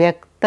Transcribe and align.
व्यक्त 0.00 0.46